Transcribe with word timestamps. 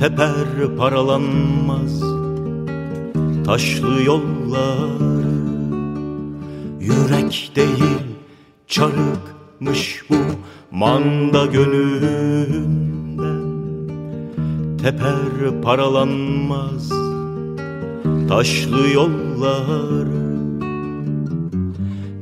Teper 0.00 0.76
paralanmaz 0.78 2.02
Taşlı 3.46 4.02
yollar. 4.02 5.24
Yürek 6.80 7.52
değil 7.56 8.00
çarıkmış 8.66 10.04
bu 10.10 10.16
Manda 10.70 11.46
gönlünden 11.46 12.60
Teper 14.82 15.62
paralanmaz 15.62 16.90
Taşlı 18.28 18.88
yollar. 18.88 20.08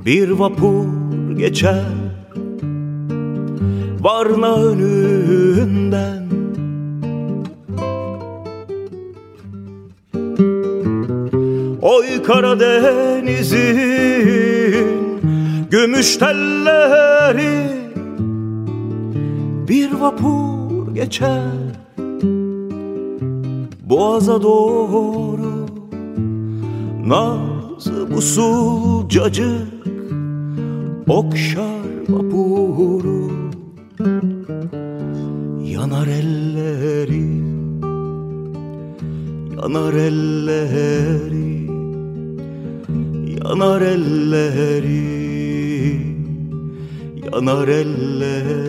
Bir 0.05 0.31
vapur 0.31 0.87
geçer 1.37 1.98
Varna 4.01 4.55
önünden. 4.55 6.29
Oy 11.83 12.23
Karadeniz'in 12.23 13.59
gümüş 15.71 16.17
telleri 16.17 17.69
Bir 19.69 19.93
vapur 19.93 20.95
geçer. 20.95 21.53
Boğaza 23.83 24.43
doğru 24.43 25.67
Nazı 27.07 28.05
usulcacık 28.17 29.79
Okşar 31.09 31.89
vapuru 32.09 33.18
Yanar 35.79 36.07
elleri 36.07 37.27
Yanar 39.57 39.95
elleri 40.09 41.51
Yanar 43.39 43.83
elleri 43.95 45.05
Yanar 47.25 47.69
elleri 47.69 48.68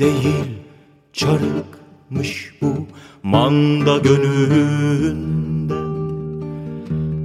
değil 0.00 0.58
çarıkmış 1.12 2.54
bu 2.62 2.86
manda 3.22 3.98
gönül 3.98 5.16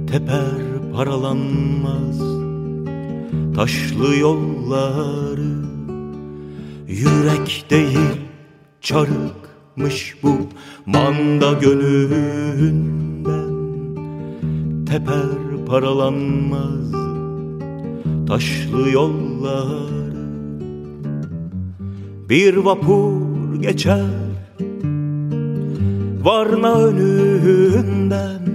teper 0.06 0.92
paralanmaz 0.94 2.36
Taşlı 3.56 4.16
yolları. 4.16 5.66
Yürek 6.88 7.64
değil 7.70 8.20
çarıkmış 8.80 10.16
bu 10.22 10.38
Manda 10.86 11.52
gönlünden 11.52 13.26
Teper 14.86 15.66
paralanmaz 15.66 16.92
Taşlı 18.28 18.90
yolları 18.90 20.05
Bir 22.28 22.56
vapur 22.56 23.60
geçer. 23.60 24.10
Varna 26.22 26.74
önünden. 26.74 28.46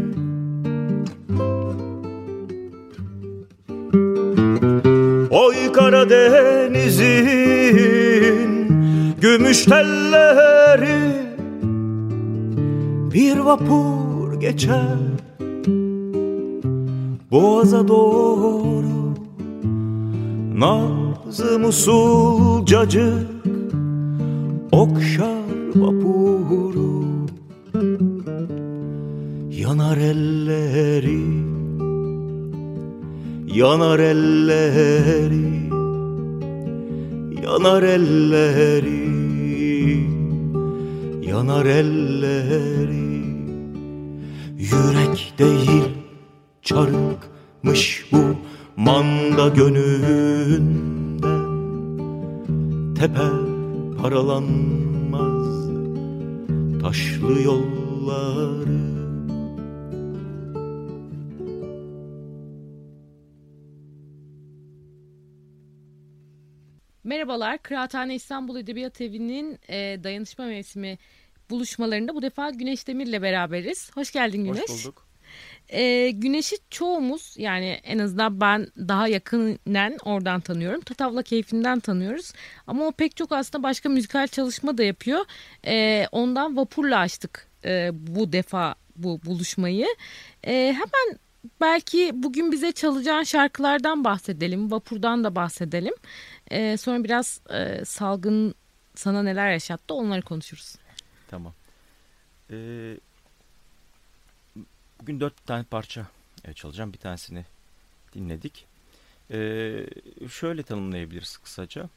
Karadeniz'in 5.73 7.07
gümüş 9.21 9.65
telleri 9.65 11.11
Bir 13.13 13.37
vapur 13.37 14.39
geçer. 14.39 14.97
Boğaza 17.31 17.87
doğru 17.87 19.15
Nazım 20.55 21.65
usulcacık 21.65 23.30
Okşar 24.71 25.75
vapuru 25.75 27.05
Yanar 29.49 29.97
elleri 29.97 31.21
Yanar 33.57 33.99
elleri 33.99 35.51
Yanar 37.43 37.83
elleri 37.83 39.11
Yanar 41.29 41.65
elleri. 41.65 43.11
Yürek 44.57 45.33
değil 45.39 45.83
çarıkmış 46.61 48.05
bu 48.11 48.21
Manda 48.75 49.47
gönlünden 49.47 50.61
Teper 52.95 53.40
paralanmaz 54.01 55.51
Taşlı 56.81 57.41
yolları 57.41 58.81
Merhabalar, 67.03 67.57
Kıraathane 67.57 68.15
İstanbul 68.15 68.55
Edebiyat 68.55 69.01
Evi'nin 69.01 69.59
e, 69.69 70.03
dayanışma 70.03 70.45
mevsimi 70.45 70.97
buluşmalarında 71.49 72.15
bu 72.15 72.21
defa 72.21 72.49
Güneş 72.49 72.87
Demir'le 72.87 73.21
beraberiz. 73.21 73.91
Hoş 73.95 74.11
geldin 74.11 74.43
Güneş. 74.43 74.69
Hoş 74.69 74.85
bulduk. 74.85 75.10
E, 75.71 76.11
Güneş'i 76.11 76.55
çoğumuz 76.69 77.35
yani 77.37 77.79
en 77.83 77.99
azından 77.99 78.41
ben 78.41 78.67
daha 78.77 79.07
yakından 79.07 79.97
oradan 80.05 80.41
tanıyorum. 80.41 80.81
Tatavla 80.81 81.23
keyfinden 81.23 81.79
tanıyoruz. 81.79 82.33
Ama 82.67 82.87
o 82.87 82.91
pek 82.91 83.15
çok 83.17 83.31
aslında 83.31 83.63
başka 83.63 83.89
müzikal 83.89 84.27
çalışma 84.27 84.77
da 84.77 84.83
yapıyor. 84.83 85.25
E, 85.65 86.05
ondan 86.11 86.57
vapurla 86.57 86.99
açtık 86.99 87.47
e, 87.65 87.89
bu 87.93 88.31
defa 88.31 88.75
bu 88.95 89.19
buluşmayı. 89.25 89.87
E, 90.43 90.53
hemen 90.53 91.19
belki 91.61 92.11
bugün 92.13 92.51
bize 92.51 92.71
çalacağın 92.71 93.23
şarkılardan 93.23 94.03
bahsedelim. 94.03 94.71
Vapurdan 94.71 95.23
da 95.23 95.35
bahsedelim. 95.35 95.93
Ee, 96.51 96.77
sonra 96.77 97.03
biraz 97.03 97.41
e, 97.49 97.85
salgın 97.85 98.55
sana 98.95 99.23
neler 99.23 99.51
yaşattı 99.51 99.93
onları 99.93 100.21
konuşuruz. 100.21 100.75
Tamam. 101.27 101.53
Ee, 102.51 102.97
bugün 105.01 105.19
dört 105.19 105.45
tane 105.45 105.63
parça 105.63 106.05
e, 106.45 106.53
çalacağım. 106.53 106.93
Bir 106.93 106.97
tanesini 106.97 107.45
dinledik. 108.13 108.65
Ee, 109.31 109.85
şöyle 110.29 110.63
tanımlayabiliriz 110.63 111.37
kısaca. 111.37 111.89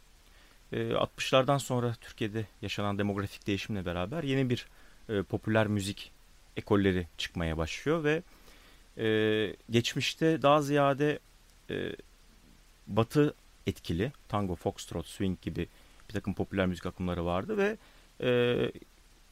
Ee, 0.73 0.77
60'lardan 0.77 1.59
sonra 1.59 1.95
Türkiye'de 2.01 2.47
yaşanan 2.62 2.99
demografik 2.99 3.47
değişimle 3.47 3.87
beraber 3.87 4.23
yeni 4.23 4.51
bir 4.51 4.67
e, 5.09 5.23
popüler 5.23 5.67
müzik 5.67 6.12
ekolleri 6.56 7.06
çıkmaya 7.19 7.59
başlıyor 7.59 8.05
ve 8.05 8.23
e, 8.99 9.57
geçmişte 9.71 10.43
daha 10.43 10.62
ziyade 10.62 11.19
e, 11.71 11.97
batı 12.87 13.35
etkili 13.67 14.12
tango, 14.29 14.55
foxtrot, 14.55 15.07
swing 15.07 15.41
gibi 15.43 15.69
bir 16.09 16.15
takım 16.15 16.35
popüler 16.35 16.67
müzik 16.67 16.87
akımları 16.87 17.25
vardı 17.25 17.57
ve 17.57 17.77
e, 18.21 18.57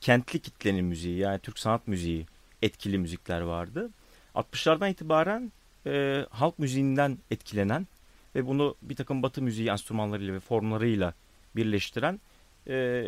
kentli 0.00 0.38
kitlenin 0.38 0.84
müziği 0.84 1.18
yani 1.18 1.38
Türk 1.38 1.58
sanat 1.58 1.88
müziği 1.88 2.26
etkili 2.62 2.98
müzikler 2.98 3.40
vardı. 3.40 3.90
60'lardan 4.34 4.90
itibaren 4.90 5.52
e, 5.86 6.26
halk 6.30 6.58
müziğinden 6.58 7.18
etkilenen 7.30 7.86
ve 8.34 8.46
bunu 8.46 8.74
bir 8.82 8.96
takım 8.96 9.22
batı 9.22 9.42
müziği 9.42 9.68
enstrümanlarıyla 9.68 10.34
ve 10.34 10.40
formlarıyla 10.40 11.14
birleştiren 11.56 12.20
e, 12.68 13.04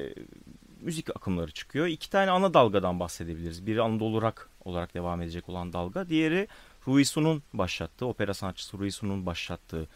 müzik 0.80 1.10
akımları 1.16 1.50
çıkıyor. 1.50 1.86
İki 1.86 2.10
tane 2.10 2.30
ana 2.30 2.54
dalgadan 2.54 3.00
bahsedebiliriz. 3.00 3.66
Biri 3.66 3.82
Anadolu 3.82 4.22
Rock 4.22 4.48
olarak 4.64 4.94
devam 4.94 5.22
edecek 5.22 5.48
olan 5.48 5.72
dalga. 5.72 6.08
Diğeri 6.08 6.48
Ruisu'nun 6.88 7.42
başlattığı, 7.52 8.06
opera 8.06 8.34
sanatçısı 8.34 8.78
Ruisu'nun 8.78 9.26
başlattığı 9.26 9.88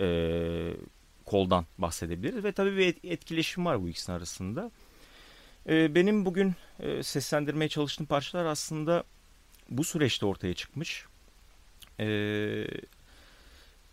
e, 0.00 0.06
koldan 1.24 1.66
bahsedebiliriz. 1.78 2.44
Ve 2.44 2.52
tabii 2.52 2.76
bir 2.76 3.10
etkileşim 3.10 3.66
var 3.66 3.82
bu 3.82 3.88
ikisinin 3.88 4.16
arasında. 4.16 4.70
E, 5.68 5.94
benim 5.94 6.24
bugün 6.24 6.54
e, 6.80 7.02
seslendirmeye 7.02 7.68
çalıştığım 7.68 8.06
parçalar 8.06 8.44
aslında 8.44 9.04
bu 9.70 9.84
süreçte 9.84 10.26
ortaya 10.26 10.54
çıkmış. 10.54 11.06
E, 12.00 12.06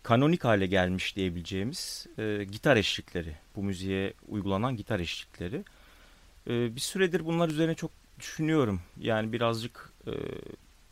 kanonik 0.02 0.44
hale 0.44 0.66
gelmiş 0.66 1.16
diyebileceğimiz 1.16 2.06
e, 2.18 2.44
gitar 2.44 2.76
eşlikleri. 2.76 3.36
Bu 3.56 3.62
müziğe 3.62 4.12
uygulanan 4.28 4.76
gitar 4.76 5.00
eşlikleri. 5.00 5.64
E, 6.46 6.76
bir 6.76 6.80
süredir 6.80 7.24
bunlar 7.24 7.48
üzerine 7.48 7.74
çok 7.74 7.90
düşünüyorum. 8.20 8.80
Yani 9.00 9.32
birazcık 9.32 9.92
e, 10.06 10.12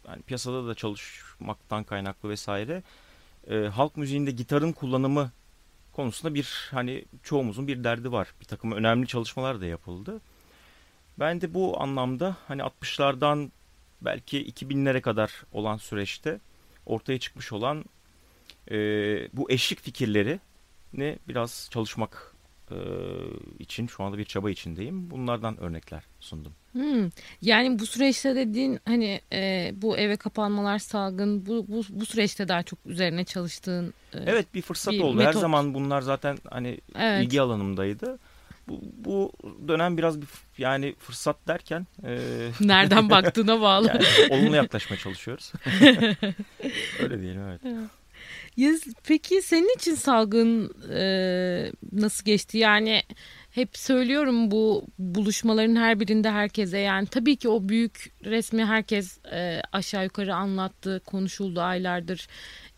yani 0.08 0.22
piyasada 0.22 0.66
da 0.66 0.74
çalışmaktan 0.74 1.84
kaynaklı 1.84 2.28
vesaire. 2.28 2.82
Halk 3.72 3.96
müziğinde 3.96 4.30
gitarın 4.30 4.72
kullanımı 4.72 5.32
konusunda 5.92 6.34
bir 6.34 6.68
hani 6.70 7.04
çoğumuzun 7.22 7.68
bir 7.68 7.84
derdi 7.84 8.12
var. 8.12 8.28
Bir 8.40 8.44
takım 8.44 8.72
önemli 8.72 9.06
çalışmalar 9.06 9.60
da 9.60 9.66
yapıldı. 9.66 10.20
Ben 11.20 11.40
de 11.40 11.54
bu 11.54 11.82
anlamda 11.82 12.36
hani 12.48 12.62
60'lardan 12.62 13.50
belki 14.02 14.44
2000'lere 14.52 15.00
kadar 15.00 15.44
olan 15.52 15.76
süreçte 15.76 16.40
ortaya 16.86 17.18
çıkmış 17.18 17.52
olan 17.52 17.84
e, 18.70 18.76
bu 19.32 19.50
eşlik 19.50 19.80
fikirleri 19.80 20.40
ne 20.92 21.18
biraz 21.28 21.68
çalışmak 21.72 22.34
e, 22.70 22.76
için 23.58 23.86
şu 23.86 24.04
anda 24.04 24.18
bir 24.18 24.24
çaba 24.24 24.50
içindeyim. 24.50 25.10
Bunlardan 25.10 25.60
örnekler 25.60 26.02
sundum. 26.20 26.52
Hmm. 26.72 27.10
Yani 27.42 27.78
bu 27.78 27.86
süreçte 27.86 28.36
dediğin 28.36 28.80
hani 28.84 29.20
e, 29.32 29.72
bu 29.74 29.98
eve 29.98 30.16
kapanmalar 30.16 30.78
salgın 30.78 31.46
bu, 31.46 31.66
bu 31.68 31.82
bu 31.90 32.06
süreçte 32.06 32.48
daha 32.48 32.62
çok 32.62 32.78
üzerine 32.86 33.24
çalıştığın 33.24 33.94
e, 34.14 34.18
Evet 34.26 34.54
bir 34.54 34.62
fırsat 34.62 34.94
bir 34.94 35.00
oldu. 35.00 35.16
Metot. 35.16 35.34
Her 35.34 35.40
zaman 35.40 35.74
bunlar 35.74 36.00
zaten 36.00 36.38
hani 36.50 36.80
evet. 36.94 37.24
ilgi 37.24 37.40
alanımdaydı. 37.40 38.18
Bu, 38.70 38.80
bu 38.92 39.68
dönem 39.68 39.98
biraz 39.98 40.20
bir 40.20 40.28
yani 40.58 40.94
fırsat 40.98 41.36
derken 41.48 41.86
e, 42.04 42.18
nereden 42.60 43.10
baktığına 43.10 43.60
bağlı. 43.60 43.88
yani, 43.88 44.04
olumlu 44.30 44.56
yaklaşmaya 44.56 44.96
çalışıyoruz. 44.98 45.52
Öyle 47.00 47.20
diyelim 47.20 47.42
evet. 47.48 47.60
Peki 49.04 49.42
senin 49.42 49.76
için 49.76 49.94
salgın 49.94 50.74
e, 50.92 51.72
nasıl 51.92 52.24
geçti? 52.24 52.58
Yani 52.58 53.02
hep 53.50 53.78
söylüyorum 53.78 54.50
bu 54.50 54.86
buluşmaların 54.98 55.76
her 55.76 56.00
birinde 56.00 56.30
herkese 56.30 56.78
yani 56.78 57.06
tabii 57.06 57.36
ki 57.36 57.48
o 57.48 57.68
büyük 57.68 58.12
resmi 58.24 58.64
herkes 58.64 59.18
e, 59.32 59.62
aşağı 59.72 60.04
yukarı 60.04 60.34
anlattı, 60.34 61.02
konuşuldu 61.06 61.60
aylardır. 61.60 62.28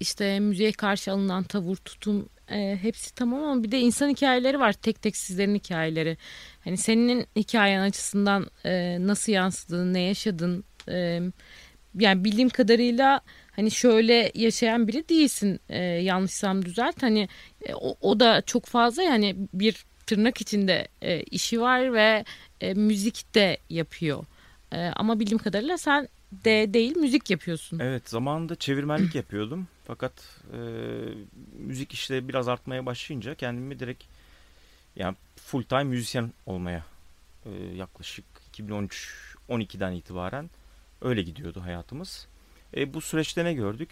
İşte 0.01 0.41
müziğe 0.41 0.73
karşı 0.73 1.13
alınan 1.13 1.43
tavır, 1.45 1.77
tutum 1.77 2.29
e, 2.51 2.79
hepsi 2.83 3.15
tamam 3.15 3.45
ama 3.45 3.63
bir 3.63 3.71
de 3.71 3.81
insan 3.81 4.09
hikayeleri 4.09 4.61
var. 4.61 4.73
Tek 4.73 5.03
tek 5.03 5.17
sizlerin 5.17 5.55
hikayeleri. 5.55 6.17
Hani 6.65 6.77
senin 6.77 7.27
hikayen 7.37 7.81
açısından 7.81 8.47
e, 8.65 8.97
nasıl 9.01 9.33
yansıdın, 9.33 9.95
ne 9.95 10.01
yaşadın? 10.01 10.65
E, 10.89 11.21
yani 11.99 12.25
bildiğim 12.25 12.49
kadarıyla 12.49 13.21
hani 13.57 13.71
şöyle 13.71 14.33
yaşayan 14.35 14.89
biri 14.89 15.09
değilsin 15.09 15.61
e, 15.69 15.83
yanlışsam 15.83 16.65
düzelt 16.65 17.03
hani 17.03 17.29
e, 17.61 17.75
o, 17.75 17.97
o 18.01 18.21
da 18.21 18.43
çok 18.43 18.67
fazla 18.67 19.03
yani 19.03 19.37
bir 19.53 19.85
tırnak 20.07 20.41
içinde 20.41 20.89
e, 21.03 21.23
işi 21.23 21.61
var 21.61 21.93
ve 21.93 22.25
e, 22.61 22.75
müzik 22.75 23.35
de 23.35 23.59
yapıyor 23.71 24.25
e, 24.73 24.87
ama 24.97 25.21
bildiğim 25.21 25.39
kadarıyla 25.39 25.79
sen 25.79 26.09
de 26.33 26.75
değil 26.75 26.97
müzik 26.97 27.31
yapıyorsun. 27.31 27.79
Evet 27.79 28.09
zamanında 28.09 28.57
çevirmenlik 28.57 29.15
yapıyordum 29.15 29.69
fakat 29.87 30.13
e, 30.53 30.59
müzik 31.59 31.93
işte 31.93 32.29
biraz 32.29 32.49
artmaya 32.49 32.87
başlayınca 32.87 33.35
kendimi 33.35 33.79
direkt 33.79 34.05
yani 34.97 35.17
full 35.37 35.63
time 35.63 35.85
müzisyen 35.85 36.33
olmaya 36.47 36.85
e, 37.47 37.51
yaklaşık 37.77 38.25
2013 38.49 39.35
12'den 39.49 39.93
itibaren 39.93 40.51
öyle 41.03 41.23
gidiyordu 41.23 41.61
hayatımız. 41.61 42.27
E, 42.77 42.95
bu 42.95 43.01
süreçte 43.01 43.45
ne 43.45 43.55
gördük? 43.55 43.91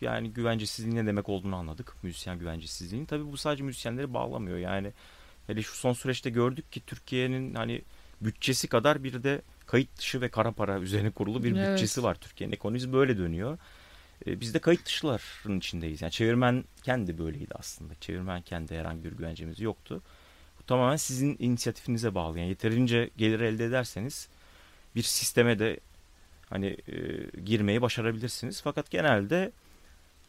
Yani 0.00 0.30
güvencesizliğin 0.32 0.96
ne 0.96 1.06
demek 1.06 1.28
olduğunu 1.28 1.56
anladık. 1.56 1.94
Müzisyen 2.02 2.38
güvencesizliğini. 2.38 3.06
Tabii 3.06 3.32
bu 3.32 3.36
sadece 3.36 3.64
müzisyenleri 3.64 4.14
bağlamıyor. 4.14 4.58
Yani 4.58 4.92
hele 5.50 5.62
şu 5.62 5.76
son 5.76 5.92
süreçte 5.92 6.30
gördük 6.30 6.72
ki 6.72 6.80
Türkiye'nin 6.86 7.54
hani 7.54 7.82
bütçesi 8.20 8.68
kadar 8.68 9.04
bir 9.04 9.22
de 9.22 9.42
kayıt 9.66 9.98
dışı 9.98 10.20
ve 10.20 10.28
kara 10.28 10.52
para 10.52 10.78
üzerine 10.78 11.10
kurulu 11.10 11.44
bir 11.44 11.56
evet. 11.56 11.72
bütçesi 11.72 12.02
var. 12.02 12.14
Türkiye'nin 12.14 12.54
ekonomisi 12.54 12.92
böyle 12.92 13.18
dönüyor. 13.18 13.58
E, 14.26 14.40
biz 14.40 14.54
de 14.54 14.58
kayıt 14.58 14.86
dışıların 14.86 15.58
içindeyiz. 15.58 16.02
Yani 16.02 16.12
çevirmen 16.12 16.64
kendi 16.82 17.18
böyleydi 17.18 17.54
aslında. 17.54 17.94
Çevirmen 18.00 18.42
kendi 18.42 18.78
herhangi 18.78 19.04
bir 19.04 19.12
güvencemiz 19.12 19.60
yoktu. 19.60 20.02
Bu 20.60 20.62
tamamen 20.66 20.96
sizin 20.96 21.36
inisiyatifinize 21.38 22.14
bağlı. 22.14 22.38
Yani 22.38 22.48
yeterince 22.48 23.10
gelir 23.16 23.40
elde 23.40 23.64
ederseniz 23.64 24.28
bir 24.96 25.02
sisteme 25.02 25.58
de 25.58 25.80
hani 26.50 26.66
e, 26.66 27.40
girmeyi 27.40 27.82
başarabilirsiniz. 27.82 28.62
Fakat 28.62 28.90
genelde 28.90 29.52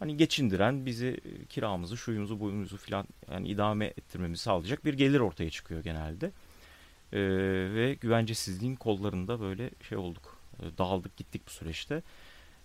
hani 0.01 0.17
geçindiren 0.17 0.85
bizi 0.85 1.07
e, 1.07 1.45
kiramızı, 1.45 1.97
şuyumuzu, 1.97 2.39
buyumuzu 2.39 2.77
filan 2.77 3.05
yani 3.31 3.47
idame 3.47 3.85
ettirmemizi 3.85 4.43
sağlayacak 4.43 4.85
bir 4.85 4.93
gelir 4.93 5.19
ortaya 5.19 5.49
çıkıyor 5.49 5.83
genelde. 5.83 6.31
E, 7.13 7.19
ve 7.75 7.93
güvencesizliğin 7.93 8.75
kollarında 8.75 9.39
böyle 9.39 9.69
şey 9.89 9.97
olduk. 9.97 10.37
E, 10.59 10.77
dağıldık 10.77 11.17
gittik 11.17 11.41
bu 11.47 11.51
süreçte. 11.51 12.03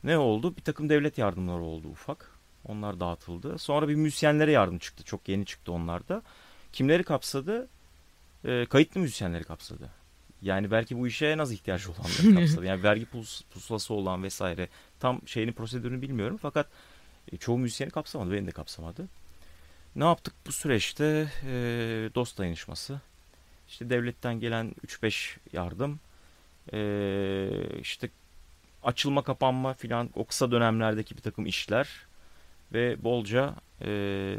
Ne 0.05 0.19
oldu? 0.19 0.57
Bir 0.57 0.63
takım 0.63 0.89
devlet 0.89 1.19
yardımları 1.19 1.63
oldu 1.63 1.89
ufak. 1.89 2.31
Onlar 2.65 3.01
dağıtıldı. 3.01 3.59
Sonra 3.59 3.89
bir 3.89 3.95
müzisyenlere 3.95 4.53
yardım 4.53 4.79
çıktı. 4.79 5.05
Çok 5.05 5.29
yeni 5.29 5.47
çıktı 5.47 5.73
onlar 5.73 6.09
da. 6.09 6.23
Kimleri 6.73 7.03
kapsadı? 7.03 7.69
E, 8.45 8.67
kayıtlı 8.67 9.01
müzisyenleri 9.01 9.45
kapsadı. 9.45 9.91
Yani 10.43 10.71
belki 10.71 10.99
bu 10.99 11.07
işe 11.07 11.27
en 11.27 11.39
az 11.39 11.53
ihtiyaç 11.53 11.87
olanları 11.87 12.35
kapsadı. 12.41 12.67
Yani 12.67 12.83
vergi 12.83 13.07
pus, 13.07 13.43
pusulası 13.43 13.95
olan 13.95 14.23
vesaire. 14.23 14.69
Tam 15.01 15.29
şeyini 15.29 15.53
prosedürünü 15.53 16.03
bilmiyorum 16.03 16.39
fakat 16.43 16.67
e, 17.33 17.37
çoğu 17.37 17.59
müzisyeni 17.59 17.91
kapsamadı. 17.91 18.33
Beni 18.33 18.47
de 18.47 18.51
kapsamadı. 18.51 19.09
Ne 19.97 20.05
yaptık 20.05 20.35
bu 20.47 20.53
süreçte? 20.53 21.29
E, 21.47 21.55
dost 22.15 22.39
dayanışması. 22.39 23.01
İşte 23.69 23.91
devletten 23.91 24.41
gelen 24.41 24.75
3-5 24.87 25.37
yardım. 25.53 26.01
E, 26.73 27.79
işte 27.81 28.11
açılma 28.83 29.23
kapanma 29.23 29.75
filan 29.75 30.11
o 30.15 30.25
kısa 30.25 30.51
dönemlerdeki 30.51 31.17
bir 31.17 31.23
takım 31.23 31.47
işler. 31.47 31.89
Ve 32.73 33.05
bolca 33.05 33.55
e, 33.83 34.37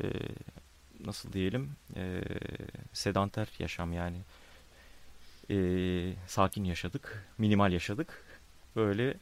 nasıl 1.05 1.33
diyelim 1.33 1.75
e, 1.95 2.21
sedanter 2.93 3.47
yaşam 3.59 3.93
yani 3.93 4.17
e, 5.49 5.57
sakin 6.27 6.63
yaşadık, 6.63 7.25
minimal 7.37 7.71
yaşadık. 7.71 8.23
Böyle 8.75 9.13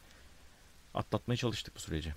atlatmaya 0.93 1.38
çalıştık 1.38 1.75
bu 1.75 1.79
süreci. 1.79 2.13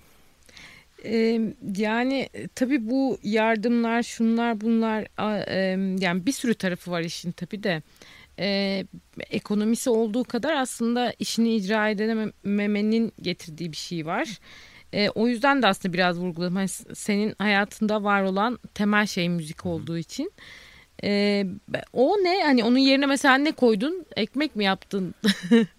Ee, 1.05 1.41
yani 1.77 2.29
tabii 2.55 2.89
bu 2.89 3.19
yardımlar, 3.23 4.03
şunlar, 4.03 4.61
bunlar 4.61 5.07
e, 5.47 5.55
yani 5.99 6.25
bir 6.25 6.31
sürü 6.31 6.53
tarafı 6.53 6.91
var 6.91 7.01
işin 7.01 7.31
tabii 7.31 7.63
de. 7.63 7.81
E, 8.39 8.85
ekonomisi 9.29 9.89
olduğu 9.89 10.23
kadar 10.23 10.53
aslında 10.53 11.13
işini 11.19 11.55
icra 11.55 11.89
edememenin 11.89 13.13
getirdiği 13.21 13.71
bir 13.71 13.77
şey 13.77 14.05
var. 14.05 14.39
E, 14.93 15.09
o 15.09 15.27
yüzden 15.27 15.61
de 15.61 15.67
aslında 15.67 15.93
biraz 15.93 16.19
vurguladım. 16.19 16.55
Hani 16.55 16.67
senin 16.95 17.35
hayatında 17.37 18.03
var 18.03 18.23
olan 18.23 18.59
temel 18.73 19.05
şey 19.05 19.29
müzik 19.29 19.65
olduğu 19.65 19.97
için. 19.97 20.31
Ee, 21.03 21.45
o 21.93 22.17
ne? 22.17 22.43
Hani 22.43 22.63
onun 22.63 22.77
yerine 22.77 23.05
mesela 23.05 23.35
ne 23.35 23.51
koydun? 23.51 24.05
Ekmek 24.15 24.55
mi 24.55 24.63
yaptın? 24.63 25.15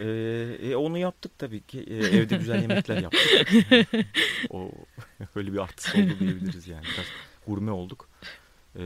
ee, 0.00 0.70
e, 0.70 0.76
onu 0.76 0.98
yaptık 0.98 1.38
tabii 1.38 1.60
ki. 1.60 1.84
Ee, 1.88 1.94
evde 1.94 2.36
güzel 2.36 2.62
yemekler 2.62 3.02
yaptık. 3.02 3.48
o 4.50 4.70
öyle 5.34 5.52
bir 5.52 5.58
artısı 5.58 5.98
oldu 5.98 6.18
diyebiliriz 6.20 6.68
yani. 6.68 6.82
Biraz 6.82 7.06
gurme 7.46 7.70
olduk. 7.70 8.08
Ee, 8.76 8.82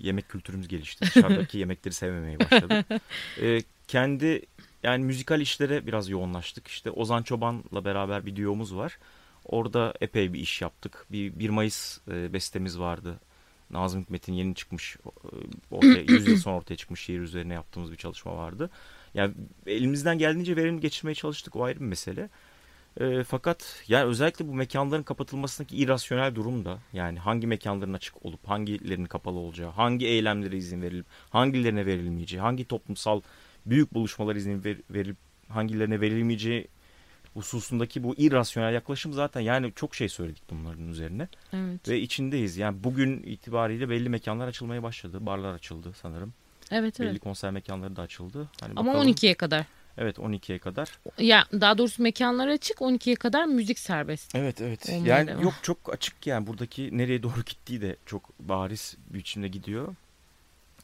yemek 0.00 0.28
kültürümüz 0.28 0.68
gelişti. 0.68 1.06
Dışarıdaki 1.06 1.58
yemekleri 1.64 1.94
sevmemeye 1.94 2.40
başladık. 2.40 2.86
Ee, 3.40 3.62
kendi 3.88 4.42
yani 4.82 5.04
müzikal 5.04 5.40
işlere 5.40 5.86
biraz 5.86 6.08
yoğunlaştık. 6.08 6.68
İşte 6.68 6.90
Ozan 6.90 7.22
Çoban'la 7.22 7.84
beraber 7.84 8.26
bir 8.26 8.36
diyomuz 8.36 8.76
var. 8.76 8.98
Orada 9.44 9.94
epey 10.00 10.32
bir 10.32 10.40
iş 10.40 10.62
yaptık. 10.62 11.06
Bir 11.10 11.38
1 11.38 11.48
Mayıs 11.48 11.98
e, 12.08 12.32
bestemiz 12.32 12.78
vardı. 12.78 13.20
Nazım 13.70 14.02
Hikmet'in 14.02 14.32
yeni 14.32 14.54
çıkmış, 14.54 14.96
e, 14.96 15.10
ortaya, 15.70 16.00
100 16.00 16.28
yıl 16.28 16.36
sonra 16.36 16.56
ortaya 16.56 16.76
çıkmış 16.76 17.00
şiir 17.00 17.20
üzerine 17.20 17.54
yaptığımız 17.54 17.92
bir 17.92 17.96
çalışma 17.96 18.36
vardı. 18.36 18.70
Yani 19.14 19.34
elimizden 19.66 20.18
geldiğince 20.18 20.56
verim 20.56 20.80
geçirmeye 20.80 21.14
çalıştık 21.14 21.56
o 21.56 21.64
ayrı 21.64 21.80
bir 21.80 21.84
mesele. 21.84 22.28
E, 23.00 23.24
fakat 23.24 23.82
yani 23.88 24.04
özellikle 24.04 24.48
bu 24.48 24.54
mekanların 24.54 25.02
kapatılmasındaki 25.02 25.76
irrasyonel 25.76 26.34
durum 26.34 26.64
da 26.64 26.78
yani 26.92 27.18
hangi 27.18 27.46
mekanların 27.46 27.94
açık 27.94 28.26
olup 28.26 28.48
hangilerinin 28.48 29.04
kapalı 29.04 29.38
olacağı, 29.38 29.70
hangi 29.70 30.06
eylemlere 30.06 30.56
izin 30.56 30.82
verilip 30.82 31.06
hangilerine 31.30 31.86
verilmeyeceği, 31.86 32.40
hangi 32.40 32.64
toplumsal 32.64 33.20
büyük 33.66 33.94
buluşmalar 33.94 34.36
izin 34.36 34.64
ver, 34.64 34.76
verilip 34.90 35.16
hangilerine 35.48 36.00
verilmeyeceği 36.00 36.68
hususundaki 37.34 38.02
bu 38.02 38.14
irrasyonel 38.16 38.74
yaklaşım 38.74 39.12
zaten 39.12 39.40
yani 39.40 39.72
çok 39.76 39.94
şey 39.94 40.08
söyledik 40.08 40.42
bunların 40.50 40.88
üzerine. 40.88 41.28
Evet. 41.52 41.88
Ve 41.88 42.00
içindeyiz. 42.00 42.56
Yani 42.56 42.84
bugün 42.84 43.22
itibariyle 43.22 43.88
belli 43.88 44.08
mekanlar 44.08 44.48
açılmaya 44.48 44.82
başladı. 44.82 45.26
Barlar 45.26 45.54
açıldı 45.54 45.92
sanırım. 46.02 46.34
Evet 46.70 47.00
Belli 47.00 47.08
evet. 47.08 47.20
konser 47.20 47.50
mekanları 47.50 47.96
da 47.96 48.02
açıldı. 48.02 48.48
Hani 48.60 48.72
Ama 48.76 48.90
bakalım. 48.92 49.08
12'ye 49.08 49.34
kadar. 49.34 49.66
Evet 49.98 50.18
12'ye 50.18 50.58
kadar. 50.58 50.98
Ya 51.18 51.44
daha 51.52 51.78
doğrusu 51.78 52.02
mekanlar 52.02 52.48
açık 52.48 52.78
12'ye 52.78 53.16
kadar 53.16 53.44
müzik 53.44 53.78
serbest. 53.78 54.34
Evet 54.34 54.60
evet. 54.60 54.88
Olmaya 54.88 55.16
yani 55.16 55.28
devam. 55.28 55.42
yok 55.42 55.54
çok 55.62 55.94
açık 55.94 56.26
yani 56.26 56.46
buradaki 56.46 56.98
nereye 56.98 57.22
doğru 57.22 57.42
gittiği 57.46 57.80
de 57.80 57.96
çok 58.06 58.38
bariz 58.38 58.96
bir 59.10 59.18
biçimde 59.18 59.48
gidiyor. 59.48 59.94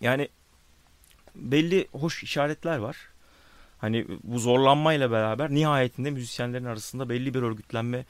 Yani 0.00 0.28
belli 1.34 1.88
hoş 1.92 2.22
işaretler 2.22 2.78
var. 2.78 2.96
Hani 3.78 4.06
bu 4.22 4.38
zorlanmayla 4.38 5.10
beraber 5.10 5.50
nihayetinde 5.50 6.10
müzisyenlerin 6.10 6.64
arasında 6.64 7.08
belli 7.08 7.34
bir 7.34 7.42
örgütlenme 7.42 8.04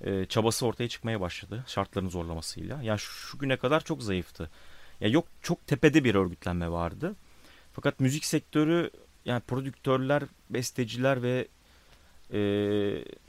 e, 0.00 0.26
çabası 0.26 0.66
ortaya 0.66 0.88
çıkmaya 0.88 1.20
başladı 1.20 1.64
şartların 1.66 2.08
zorlamasıyla. 2.08 2.82
Yani 2.82 2.98
şu, 2.98 3.12
şu 3.12 3.38
güne 3.38 3.56
kadar 3.56 3.84
çok 3.84 4.02
zayıftı. 4.02 4.50
Ya 5.00 5.08
yok 5.08 5.26
çok 5.42 5.66
tepede 5.66 6.04
bir 6.04 6.14
örgütlenme 6.14 6.70
vardı. 6.70 7.14
Fakat 7.72 8.00
müzik 8.00 8.24
sektörü 8.24 8.90
yani 9.24 9.40
prodüktörler, 9.40 10.22
besteciler 10.50 11.22
ve 11.22 11.48
e, 12.32 12.40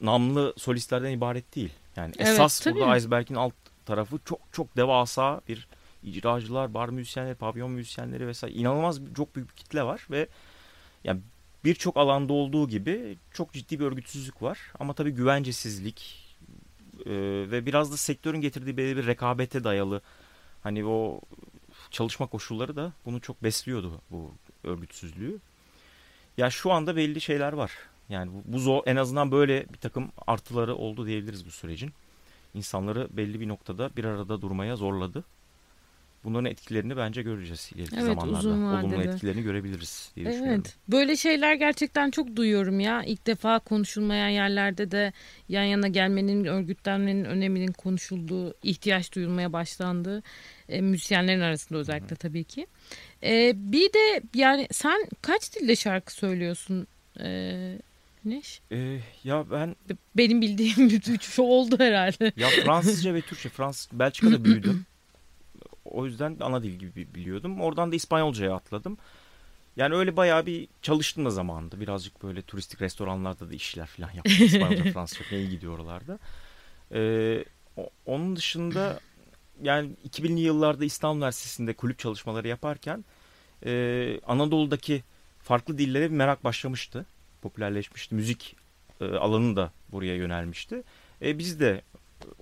namlı 0.01 0.53
solistlerden 0.57 1.11
ibaret 1.11 1.55
değil. 1.55 1.73
Yani 1.95 2.13
Evet, 2.17 2.27
esas 2.29 2.59
tabii. 2.59 2.79
burada 2.79 2.97
iceberg'in 2.97 3.35
alt 3.35 3.53
tarafı 3.85 4.19
çok 4.25 4.39
çok 4.51 4.77
devasa 4.77 5.41
bir 5.47 5.67
icracılar, 6.03 6.73
bar 6.73 6.89
müzisyenleri, 6.89 7.35
pavyon 7.35 7.71
müzisyenleri 7.71 8.27
vesaire 8.27 8.55
inanılmaz 8.55 8.99
çok 9.17 9.35
büyük 9.35 9.49
bir 9.49 9.55
kitle 9.55 9.83
var 9.83 10.07
ve 10.11 10.27
yani 11.03 11.21
birçok 11.63 11.97
alanda 11.97 12.33
olduğu 12.33 12.67
gibi 12.69 13.17
çok 13.33 13.53
ciddi 13.53 13.79
bir 13.79 13.85
örgütsüzlük 13.85 14.41
var. 14.41 14.59
Ama 14.79 14.93
tabii 14.93 15.11
güvencesizlik 15.11 16.25
e, 17.05 17.11
ve 17.51 17.65
biraz 17.65 17.91
da 17.91 17.97
sektörün 17.97 18.41
getirdiği 18.41 18.77
belli 18.77 18.97
bir 18.97 19.07
rekabete 19.07 19.63
dayalı 19.63 20.01
hani 20.63 20.85
o 20.85 21.21
çalışma 21.91 22.27
koşulları 22.27 22.75
da 22.75 22.93
bunu 23.05 23.21
çok 23.21 23.43
besliyordu 23.43 24.01
bu 24.11 24.31
örgütsüzlüğü. 24.63 25.39
Ya 26.37 26.49
şu 26.49 26.71
anda 26.71 26.95
belli 26.95 27.21
şeyler 27.21 27.53
var. 27.53 27.71
Yani 28.09 28.31
bu, 28.33 28.53
bu 28.53 28.59
zor, 28.59 28.83
en 28.85 28.95
azından 28.95 29.31
böyle 29.31 29.65
bir 29.69 29.77
takım 29.77 30.11
artıları 30.27 30.75
oldu 30.75 31.05
diyebiliriz 31.05 31.45
bu 31.45 31.51
sürecin. 31.51 31.91
İnsanları 32.53 33.07
belli 33.11 33.39
bir 33.39 33.47
noktada 33.47 33.89
bir 33.97 34.05
arada 34.05 34.41
durmaya 34.41 34.75
zorladı. 34.75 35.23
Bunların 36.23 36.45
etkilerini 36.45 36.97
bence 36.97 37.21
göreceğiz 37.21 37.71
ileriki 37.75 37.95
Evet, 37.95 38.05
zamanlarda. 38.05 38.37
uzun 38.39 38.63
Olumlu 38.63 38.97
vadede. 38.97 39.11
etkilerini 39.11 39.41
görebiliriz 39.43 40.11
diye 40.15 40.25
düşünüyorum. 40.25 40.61
Evet. 40.65 40.75
Böyle 40.87 41.15
şeyler 41.17 41.53
gerçekten 41.55 42.11
çok 42.11 42.35
duyuyorum 42.35 42.79
ya. 42.79 43.03
İlk 43.03 43.27
defa 43.27 43.59
konuşulmayan 43.59 44.29
yerlerde 44.29 44.91
de 44.91 45.13
yan 45.49 45.63
yana 45.63 45.87
gelmenin, 45.87 46.45
örgütlenmenin 46.45 47.25
öneminin 47.25 47.71
konuşulduğu, 47.71 48.53
ihtiyaç 48.63 49.15
duyulmaya 49.15 49.53
başlandığı 49.53 50.23
e, 50.69 50.81
müzisyenlerin 50.81 51.41
arasında 51.41 51.79
özellikle 51.79 52.15
tabii 52.15 52.43
ki. 52.43 52.67
E, 53.23 53.53
bir 53.55 53.93
de 53.93 54.21
yani 54.35 54.67
sen 54.71 55.05
kaç 55.21 55.55
dilde 55.55 55.75
şarkı 55.75 56.13
söylüyorsun? 56.13 56.87
E, 57.19 57.77
Neş? 58.25 58.61
Ee, 58.71 58.99
ya 59.23 59.51
ben 59.51 59.75
Benim 60.17 60.41
bildiğim 60.41 60.87
üç 61.09 61.21
şu 61.23 61.41
oldu 61.41 61.75
herhalde. 61.79 62.31
ya 62.37 62.49
Fransızca 62.49 63.13
ve 63.13 63.21
Türkçe 63.21 63.49
Fransız 63.49 63.89
Belçika'da 63.99 64.43
büyüdüm. 64.45 64.85
O 65.91 66.05
yüzden 66.05 66.37
ana 66.41 66.63
dil 66.63 66.71
gibi 66.71 67.13
biliyordum. 67.15 67.61
Oradan 67.61 67.91
da 67.91 67.95
İspanyolcaya 67.95 68.55
atladım. 68.55 68.97
Yani 69.75 69.95
öyle 69.95 70.17
bayağı 70.17 70.45
bir 70.45 70.67
çalıştım 70.81 71.25
da 71.25 71.29
zamanında. 71.29 71.79
Birazcık 71.79 72.23
böyle 72.23 72.41
turistik 72.41 72.81
restoranlarda 72.81 73.49
da 73.49 73.53
işler 73.53 73.85
falan 73.85 74.11
yaptım. 74.13 74.45
İspanyolca, 74.45 74.83
Fransızca 74.93 75.37
iyi 75.37 75.49
gidiyor 75.49 75.73
oralarda. 75.73 76.19
Ee, 76.93 77.45
onun 78.05 78.35
dışında 78.35 78.99
yani 79.61 79.91
2000'li 80.09 80.39
yıllarda 80.39 80.85
İstanbul 80.85 81.17
Üniversitesi'nde 81.17 81.73
kulüp 81.73 81.99
çalışmaları 81.99 82.47
yaparken 82.47 83.05
e, 83.65 84.19
Anadolu'daki 84.27 85.03
farklı 85.39 85.77
dillere 85.77 86.11
bir 86.11 86.15
merak 86.15 86.43
başlamıştı. 86.43 87.05
Popülerleşmişti. 87.41 88.15
Müzik 88.15 88.55
e, 89.01 89.05
alanı 89.05 89.55
da 89.55 89.71
buraya 89.91 90.15
yönelmişti. 90.15 90.83
E, 91.21 91.37
biz 91.37 91.59
de 91.59 91.81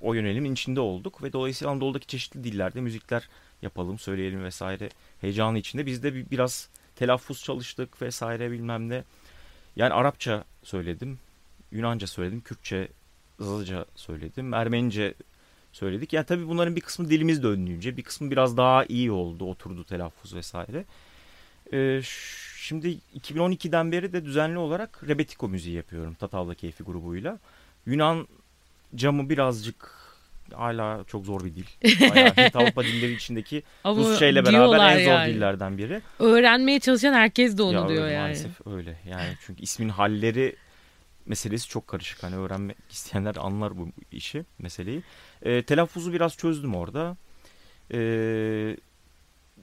o 0.02 0.14
yönelimin 0.14 0.54
içinde 0.54 0.80
olduk 0.80 1.24
ve 1.24 1.34
dolayısıyla 1.34 1.72
Anadolu'daki 1.72 2.08
çeşitli 2.08 2.44
dillerde 2.44 2.82
müzikler 2.82 3.30
yapalım, 3.62 4.00
söyleyelim 4.00 4.44
vesaire 4.44 4.90
heyecanı 5.22 5.58
içinde. 5.58 5.86
Biz 5.86 6.04
de 6.04 6.14
bir, 6.16 6.30
biraz 6.32 6.70
telaffuz 6.96 7.44
çalıştık 7.44 8.02
vesaire 8.02 8.52
bilmem 8.52 8.90
ne. 8.90 9.04
Yani 9.76 9.94
Arapça 9.94 10.44
söyledim, 10.64 11.20
Yunanca 11.72 12.08
söyledim, 12.08 12.42
Kürtçe, 12.42 12.88
Zazaca 13.40 13.86
söyledim, 13.96 14.54
Ermenice 14.54 15.14
söyledik. 15.72 16.14
Yani 16.14 16.26
tabii 16.26 16.48
bunların 16.48 16.76
bir 16.76 16.82
kısmı 16.82 17.10
dilimiz 17.10 17.44
döndüğünce, 17.44 17.98
bir 17.98 18.04
kısmı 18.04 18.32
biraz 18.32 18.58
daha 18.58 18.86
iyi 18.86 19.12
oldu, 19.12 19.46
oturdu 19.46 19.84
telaffuz 19.84 20.36
vesaire. 20.36 20.86
Ee, 21.74 22.02
şimdi 22.58 23.00
2012'den 23.20 23.92
beri 23.92 24.14
de 24.14 24.26
düzenli 24.26 24.58
olarak 24.58 25.04
Rebetiko 25.08 25.50
müziği 25.50 25.76
yapıyorum 25.76 26.14
Tatavla 26.14 26.56
Keyfi 26.56 26.84
grubuyla. 26.84 27.40
Yunan 27.86 28.28
camı 28.98 29.30
birazcık 29.30 29.98
hala 30.54 31.04
çok 31.08 31.26
zor 31.26 31.46
bir 31.46 31.56
dil. 31.56 31.66
Bayağı 32.10 32.36
Hint 32.36 32.56
Avrupa 32.56 32.84
dilleri 32.84 33.14
içindeki 33.14 33.64
Ama 33.84 34.02
Rusça 34.02 34.26
ile 34.26 34.46
beraber 34.46 34.98
en 34.98 35.06
zor 35.06 35.12
yani. 35.12 35.34
dillerden 35.34 35.78
biri. 35.78 36.02
Öğrenmeye 36.20 36.80
çalışan 36.80 37.14
herkes 37.14 37.58
de 37.58 37.64
onu 37.64 37.74
Ya 37.74 37.90
diyor 37.90 38.04
öyle, 38.04 38.14
yani. 38.14 38.24
Maalesef 38.24 38.68
öyle. 38.68 38.98
Yani 39.10 39.34
çünkü 39.46 39.64
ismin 39.64 39.90
halleri 39.90 40.56
meselesi 41.26 41.70
çok 41.70 41.88
karışık. 41.88 42.24
Hani 42.24 42.36
öğrenmek 42.36 42.78
isteyenler 42.90 43.36
anlar 43.36 43.78
bu 43.78 43.90
işi, 44.12 44.46
meseleyi. 44.60 45.04
Ee, 45.42 45.64
telaffuzu 45.64 46.14
biraz 46.14 46.38
çözdüm 46.38 46.76
orada. 46.76 47.18
Ee, 47.94 48.78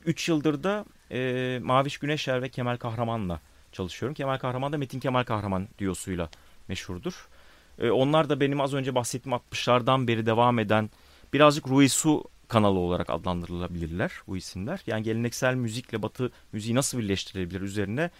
üç 0.04 0.28
yıldır 0.28 0.62
da 0.62 0.84
e, 1.10 1.58
Maviş 1.62 1.98
Güneşer 1.98 2.42
ve 2.42 2.48
Kemal 2.48 2.76
Kahraman'la 2.76 3.40
çalışıyorum. 3.72 4.14
Kemal 4.14 4.38
Kahraman 4.38 4.72
da 4.72 4.78
Metin 4.78 5.00
Kemal 5.00 5.24
Kahraman 5.24 5.68
diyosuyla 5.78 6.28
meşhurdur. 6.68 7.28
Ee, 7.78 7.90
onlar 7.90 8.28
da 8.28 8.40
benim 8.40 8.60
az 8.60 8.74
önce 8.74 8.94
bahsettiğim 8.94 9.38
60'lardan 9.38 10.08
beri 10.08 10.26
devam 10.26 10.58
eden 10.58 10.90
birazcık 11.32 11.68
Rui 11.68 11.88
Su 11.88 12.24
kanalı 12.48 12.78
olarak 12.78 13.10
adlandırılabilirler 13.10 14.12
bu 14.26 14.36
isimler. 14.36 14.82
Yani 14.86 15.02
geleneksel 15.02 15.54
müzikle 15.54 16.02
batı 16.02 16.32
müziği 16.52 16.74
nasıl 16.74 16.98
birleştirilebilir 16.98 17.60
üzerine 17.60 18.10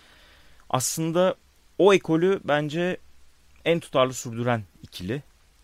aslında 0.70 1.34
o 1.78 1.94
ekolü 1.94 2.40
bence 2.44 2.96
en 3.64 3.80
tutarlı 3.80 4.14
sürdüren 4.14 4.62
ikili. 4.82 5.22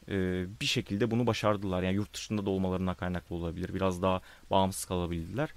Ee, 0.08 0.46
bir 0.60 0.66
şekilde 0.66 1.10
bunu 1.10 1.26
başardılar. 1.26 1.82
Yani 1.82 1.94
yurt 1.94 2.14
dışında 2.14 2.46
da 2.46 2.50
olmalarına 2.50 2.94
kaynaklı 2.94 3.36
olabilir. 3.36 3.74
Biraz 3.74 4.02
daha 4.02 4.20
bağımsız 4.50 4.84
kalabildiler. 4.84 5.50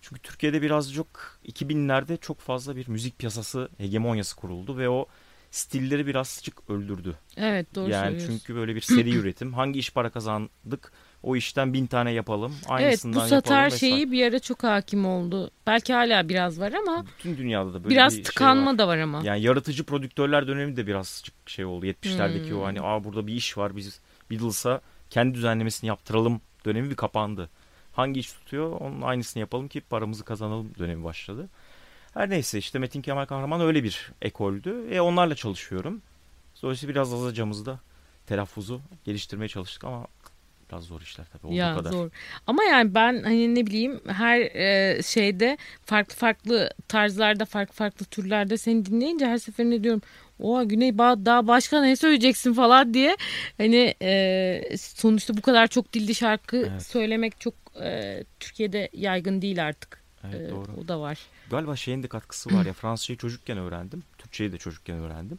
Çünkü 0.00 0.22
Türkiye'de 0.22 0.62
birazcık 0.62 1.40
2000'lerde 1.48 2.20
çok 2.20 2.38
fazla 2.38 2.76
bir 2.76 2.88
müzik 2.88 3.18
piyasası 3.18 3.68
hegemonyası 3.78 4.36
kuruldu 4.36 4.78
ve 4.78 4.88
o 4.88 5.06
stilleri 5.50 6.06
birazcık 6.06 6.70
öldürdü. 6.70 7.16
Evet 7.36 7.74
doğru 7.74 7.90
yani 7.90 8.18
çünkü 8.26 8.54
böyle 8.54 8.74
bir 8.74 8.80
seri 8.94 9.14
üretim. 9.16 9.52
Hangi 9.54 9.78
iş 9.78 9.92
para 9.92 10.10
kazandık 10.10 10.92
o 11.22 11.36
işten 11.36 11.72
bin 11.72 11.86
tane 11.86 12.12
yapalım. 12.12 12.52
Evet 12.60 12.70
Aynısından 12.70 13.24
bu 13.24 13.28
satar 13.28 13.70
şeyi 13.70 14.12
bir 14.12 14.26
ara 14.26 14.38
çok 14.38 14.62
hakim 14.62 15.06
oldu. 15.06 15.50
Belki 15.66 15.92
hala 15.92 16.28
biraz 16.28 16.60
var 16.60 16.72
ama 16.72 17.04
Bütün 17.18 17.36
dünyada 17.36 17.74
da 17.74 17.84
böyle 17.84 17.94
biraz 17.94 18.18
bir 18.18 18.24
tıkanma 18.24 18.62
şey 18.62 18.72
var. 18.72 18.78
da 18.78 18.88
var 18.88 18.98
ama. 18.98 19.20
Yani 19.24 19.42
yaratıcı 19.42 19.84
prodüktörler 19.84 20.46
dönemi 20.48 20.76
de 20.76 20.86
birazcık 20.86 21.34
şey 21.46 21.64
oldu. 21.64 21.86
70'lerdeki 21.86 22.50
Hmm. 22.50 22.60
o 22.60 22.64
hani 22.64 22.80
aa 22.80 23.04
burada 23.04 23.26
bir 23.26 23.34
iş 23.34 23.58
var 23.58 23.76
biz 23.76 24.00
Beatles'a 24.30 24.80
kendi 25.10 25.34
düzenlemesini 25.34 25.88
yaptıralım 25.88 26.40
dönemi 26.64 26.90
bir 26.90 26.96
kapandı. 26.96 27.50
Hangi 27.92 28.20
iş 28.20 28.32
tutuyor 28.32 28.72
onun 28.80 29.02
aynısını 29.02 29.40
yapalım 29.40 29.68
ki 29.68 29.80
paramızı 29.80 30.24
kazanalım 30.24 30.72
dönemi 30.78 31.04
başladı. 31.04 31.48
Her 32.14 32.30
neyse 32.30 32.58
işte 32.58 32.78
Metin 32.78 33.02
Kemal 33.02 33.24
Kahraman 33.24 33.60
öyle 33.60 33.84
bir 33.84 34.12
ekoldü. 34.22 34.88
E 34.90 35.00
onlarla 35.00 35.34
çalışıyorum. 35.34 36.02
Dolayısıyla 36.62 36.94
biraz 36.94 37.14
azacamızda 37.14 37.80
telaffuzu 38.26 38.80
geliştirmeye 39.04 39.48
çalıştık 39.48 39.84
ama 39.84 40.06
biraz 40.70 40.84
zor 40.84 41.00
işler 41.00 41.26
tabii 41.32 41.46
olduğu 41.46 41.54
ya 41.54 41.74
kadar. 41.74 41.90
zor. 41.90 42.10
Ama 42.46 42.64
yani 42.64 42.94
ben 42.94 43.22
hani 43.22 43.54
ne 43.54 43.66
bileyim 43.66 44.00
her 44.06 44.40
e, 44.40 45.02
şeyde 45.02 45.58
farklı 45.84 46.14
farklı 46.14 46.70
tarzlarda 46.88 47.44
farklı 47.44 47.74
farklı 47.74 48.06
türlerde 48.06 48.56
seni 48.56 48.86
dinleyince 48.86 49.26
her 49.26 49.38
seferinde 49.38 49.84
diyorum 49.84 50.02
oha 50.38 50.64
Güney 50.64 50.98
daha 50.98 51.46
başka 51.46 51.80
ne 51.80 51.96
söyleyeceksin 51.96 52.54
falan 52.54 52.94
diye 52.94 53.16
hani 53.58 53.94
e, 54.02 54.76
sonuçta 54.78 55.36
bu 55.36 55.42
kadar 55.42 55.66
çok 55.66 55.92
dilli 55.92 56.14
şarkı 56.14 56.56
evet. 56.56 56.82
söylemek 56.82 57.40
çok 57.40 57.54
e, 57.82 58.24
Türkiye'de 58.40 58.88
yaygın 58.92 59.42
değil 59.42 59.66
artık. 59.66 59.99
Evet, 60.24 60.40
e, 60.40 60.50
doğru. 60.50 60.72
O 60.84 60.88
da 60.88 61.00
var. 61.00 61.18
Galiba 61.50 61.76
şeyin 61.76 62.02
de 62.02 62.08
katkısı 62.08 62.54
var 62.54 62.66
ya 62.66 62.72
Fransızcayı 62.72 63.18
çocukken 63.18 63.58
öğrendim. 63.58 64.02
Türkçeyi 64.18 64.52
de 64.52 64.58
çocukken 64.58 64.96
öğrendim. 64.96 65.38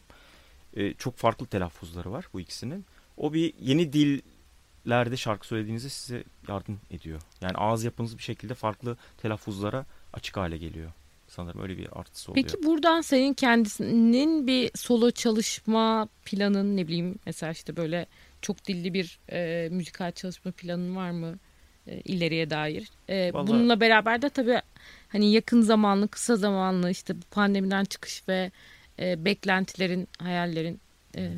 E, 0.76 0.94
çok 0.94 1.16
farklı 1.16 1.46
telaffuzları 1.46 2.12
var 2.12 2.28
bu 2.32 2.40
ikisinin. 2.40 2.84
O 3.16 3.32
bir 3.32 3.54
yeni 3.60 3.92
dillerde 3.92 5.16
şarkı 5.16 5.46
söylediğinizde 5.46 5.88
size 5.88 6.24
yardım 6.48 6.80
ediyor. 6.90 7.20
Yani 7.40 7.56
ağız 7.56 7.84
yapınız 7.84 8.18
bir 8.18 8.22
şekilde 8.22 8.54
farklı 8.54 8.96
telaffuzlara 9.22 9.86
açık 10.12 10.36
hale 10.36 10.58
geliyor. 10.58 10.92
Sanırım 11.28 11.62
öyle 11.62 11.78
bir 11.78 11.98
artısı 12.00 12.32
oluyor. 12.32 12.46
Peki 12.46 12.66
buradan 12.66 13.00
senin 13.00 13.34
kendisinin 13.34 14.46
bir 14.46 14.70
solo 14.74 15.10
çalışma 15.10 16.08
planın 16.24 16.76
ne 16.76 16.88
bileyim 16.88 17.18
mesela 17.26 17.52
işte 17.52 17.76
böyle 17.76 18.06
çok 18.42 18.64
dilli 18.64 18.94
bir 18.94 19.18
e, 19.32 19.68
müzikal 19.70 20.12
çalışma 20.12 20.50
planın 20.50 20.96
var 20.96 21.10
mı 21.10 21.38
e, 21.86 22.00
ileriye 22.00 22.50
dair? 22.50 22.90
E, 23.08 23.32
Vallahi... 23.34 23.46
Bununla 23.46 23.80
beraber 23.80 24.22
de 24.22 24.28
tabii 24.28 24.60
hani 25.08 25.32
yakın 25.32 25.60
zamanlı 25.60 26.08
kısa 26.08 26.36
zamanlı 26.36 26.90
işte 26.90 27.16
bu 27.16 27.24
pandemiden 27.30 27.84
çıkış 27.84 28.28
ve 28.28 28.50
e, 28.98 29.24
beklentilerin 29.24 30.08
hayallerin 30.18 30.80
e... 31.16 31.30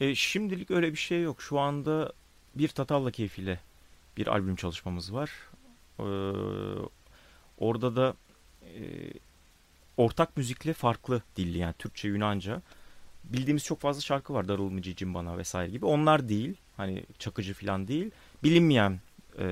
E, 0.00 0.14
şimdilik 0.14 0.70
öyle 0.70 0.92
bir 0.92 0.98
şey 0.98 1.22
yok. 1.22 1.42
Şu 1.42 1.58
anda 1.58 2.12
bir 2.54 2.68
Tatavla 2.68 3.10
keyfiyle 3.10 3.60
bir 4.16 4.26
albüm 4.26 4.56
çalışmamız 4.56 5.14
var. 5.14 5.30
Ee, 5.98 6.04
orada 7.58 7.96
da 7.96 8.14
e, 8.62 8.82
ortak 9.96 10.36
müzikle 10.36 10.72
farklı 10.72 11.22
dilli 11.36 11.58
yani 11.58 11.74
Türkçe, 11.78 12.08
Yunanca. 12.08 12.62
Bildiğimiz 13.24 13.64
çok 13.64 13.80
fazla 13.80 14.00
şarkı 14.00 14.34
var. 14.34 14.48
Darılmacı, 14.48 14.96
Cimbana 14.96 15.38
vesaire 15.38 15.70
gibi. 15.70 15.86
Onlar 15.86 16.28
değil. 16.28 16.54
Hani 16.76 17.04
Çakıcı 17.18 17.54
falan 17.54 17.88
değil. 17.88 18.10
Bilinmeyen 18.42 19.00
e, 19.38 19.44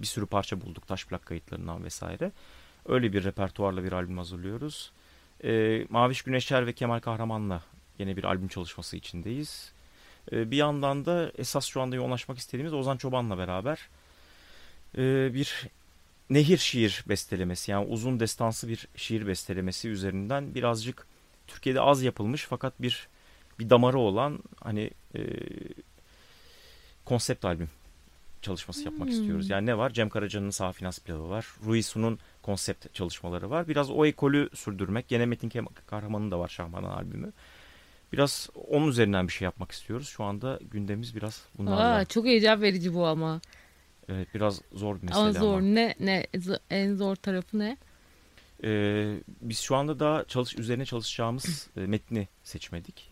bir 0.00 0.06
sürü 0.06 0.26
parça 0.26 0.60
bulduk 0.60 0.86
taş 0.86 1.06
plak 1.06 1.26
kayıtlarından 1.26 1.84
vesaire. 1.84 2.32
Öyle 2.86 3.12
bir 3.12 3.24
repertuarla 3.24 3.84
bir 3.84 3.92
albüm 3.92 4.18
hazırlıyoruz. 4.18 4.92
E, 5.44 5.84
Maviş 5.88 6.22
Güneşer 6.22 6.66
ve 6.66 6.72
Kemal 6.72 7.00
Kahraman'la 7.00 7.62
yine 7.98 8.16
bir 8.16 8.24
albüm 8.24 8.48
çalışması 8.48 8.96
içindeyiz. 8.96 9.72
E, 10.32 10.50
bir 10.50 10.56
yandan 10.56 11.04
da 11.04 11.32
esas 11.38 11.66
şu 11.66 11.80
anda 11.80 11.96
yoğunlaşmak 11.96 12.38
istediğimiz 12.38 12.72
Ozan 12.72 12.96
Çoban'la 12.96 13.38
beraber 13.38 13.88
e, 14.98 15.34
bir 15.34 15.68
nehir 16.30 16.58
şiir 16.58 17.04
bestelemesi 17.08 17.70
yani 17.70 17.86
uzun 17.86 18.20
destansı 18.20 18.68
bir 18.68 18.88
şiir 18.96 19.26
bestelemesi 19.26 19.88
üzerinden 19.88 20.54
birazcık 20.54 21.06
Türkiye'de 21.46 21.80
az 21.80 22.02
yapılmış 22.02 22.44
fakat 22.44 22.82
bir 22.82 23.08
bir 23.58 23.70
damarı 23.70 23.98
olan 23.98 24.38
hani 24.60 24.90
e, 25.14 25.20
konsept 27.04 27.44
albüm 27.44 27.70
çalışması 28.42 28.84
yapmak 28.84 29.08
hmm. 29.08 29.14
istiyoruz. 29.14 29.50
Yani 29.50 29.66
ne 29.66 29.78
var? 29.78 29.90
Cem 29.90 30.08
Karaca'nın 30.08 30.50
sağ 30.50 30.72
finans 30.72 30.98
planı 30.98 31.28
var. 31.28 31.46
Rui 31.66 31.82
Su'nun 31.82 32.18
konsept 32.42 32.94
çalışmaları 32.94 33.50
var. 33.50 33.68
Biraz 33.68 33.90
o 33.90 34.06
ekolü 34.06 34.50
sürdürmek. 34.54 35.08
Gene 35.08 35.26
Metin 35.26 35.66
Kahraman'ın 35.86 36.30
da 36.30 36.38
var 36.38 36.48
Şahmanan 36.48 36.90
albümü. 36.90 37.32
Biraz 38.12 38.50
onun 38.68 38.88
üzerinden 38.88 39.28
bir 39.28 39.32
şey 39.32 39.44
yapmak 39.44 39.72
istiyoruz. 39.72 40.08
Şu 40.08 40.24
anda 40.24 40.58
gündemimiz 40.70 41.16
biraz 41.16 41.44
bunlarla. 41.58 41.94
Aa, 41.94 42.04
çok 42.04 42.24
heyecan 42.24 42.62
verici 42.62 42.94
bu 42.94 43.06
ama. 43.06 43.40
Evet 44.08 44.28
biraz 44.34 44.60
zor 44.72 44.96
bir 44.96 45.02
mesele 45.02 45.18
ama. 45.18 45.32
Zor. 45.32 45.58
Ama. 45.58 45.60
Ne, 45.60 45.94
ne, 46.00 46.26
en 46.70 46.94
zor 46.94 47.16
tarafı 47.16 47.58
ne? 47.58 47.76
Ee, 48.64 49.14
biz 49.40 49.60
şu 49.60 49.76
anda 49.76 50.00
daha 50.00 50.24
çalış 50.24 50.58
üzerine 50.58 50.84
çalışacağımız 50.84 51.68
e, 51.76 51.80
metni 51.80 52.28
seçmedik. 52.44 53.10